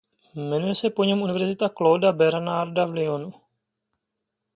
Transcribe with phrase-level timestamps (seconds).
[0.35, 3.33] Jmenuje se po něm Univerzita Clauda Bernarda v Lyonu.